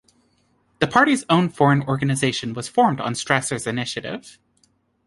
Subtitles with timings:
[0.79, 4.39] The party's own foreign organization was formed on Strasser's initiative.